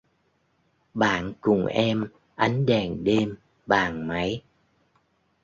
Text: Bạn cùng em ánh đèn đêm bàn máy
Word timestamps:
Bạn 0.93 1.33
cùng 1.41 1.65
em 1.65 2.07
ánh 2.35 2.65
đèn 2.65 3.03
đêm 3.03 3.35
bàn 3.65 4.07
máy 4.07 4.41